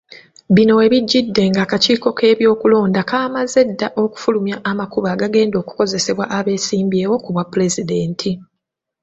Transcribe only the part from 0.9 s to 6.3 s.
bijjidde ng'akakiiko k'ebyokulonda kaamaze dda okufulumya amakubo agagenda okukozesebwa